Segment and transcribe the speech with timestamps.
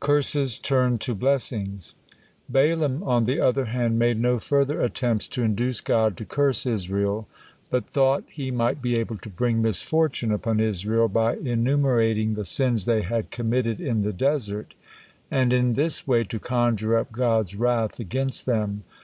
[0.00, 1.96] CURSES TURNED TO BLESSINGS
[2.48, 7.28] Balaam, on the other hand, made no further attempts to induce God to curse Israel,
[7.68, 12.86] but thought he might be able to bring misfortune upon Israel by enumerating the sins
[12.86, 14.72] they had committed in the desert,
[15.30, 18.84] and in this way to conjure up God's wrath against them.